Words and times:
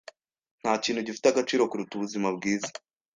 Ntakintu 0.61 1.05
gifite 1.07 1.25
agaciro 1.29 1.69
kuruta 1.69 1.93
ubuzima 1.95 2.27
bwiza. 2.37 2.71